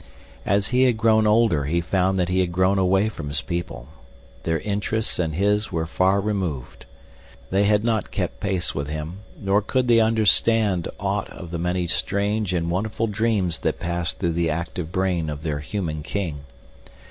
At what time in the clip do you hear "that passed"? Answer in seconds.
13.59-14.17